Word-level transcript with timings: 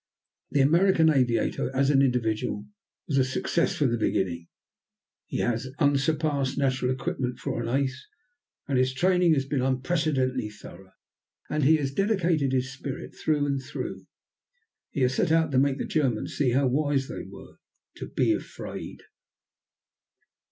The 0.49 0.61
American 0.61 1.11
aviator 1.11 1.69
as 1.75 1.91
an 1.91 2.01
individual 2.01 2.65
was 3.07 3.19
a 3.19 3.23
success 3.23 3.75
from 3.75 3.91
the 3.91 3.99
beginning. 3.99 4.47
He 5.27 5.41
has 5.41 5.67
unsurpassed 5.77 6.57
natural 6.57 6.89
equipment 6.91 7.37
for 7.37 7.61
an 7.61 7.69
ace, 7.69 8.07
and 8.67 8.79
his 8.79 8.95
training 8.95 9.35
has 9.35 9.45
been 9.45 9.61
unprecedentedly 9.61 10.49
thorough. 10.49 10.93
And 11.51 11.63
he 11.65 11.75
has 11.75 11.91
dedicated 11.93 12.51
his 12.51 12.73
spirit 12.73 13.13
through 13.15 13.45
and 13.45 13.61
through. 13.61 14.07
He 14.89 15.01
has 15.01 15.13
set 15.13 15.31
out 15.31 15.51
to 15.51 15.59
make 15.59 15.77
the 15.77 15.85
Germans 15.85 16.33
see 16.35 16.49
how 16.49 16.65
wise 16.65 17.07
they 17.07 17.21
were 17.21 17.59
to 17.97 18.07
be 18.09 18.33
afraid. 18.33 19.03